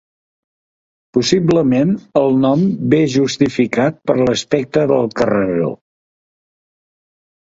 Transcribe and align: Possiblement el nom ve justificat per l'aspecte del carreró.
Possiblement 1.17 1.91
el 2.21 2.39
nom 2.45 2.63
ve 2.93 3.01
justificat 3.15 3.99
per 4.11 4.15
l'aspecte 4.21 4.87
del 4.93 5.11
carreró. 5.21 5.69